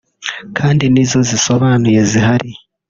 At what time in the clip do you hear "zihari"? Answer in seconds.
2.11-2.51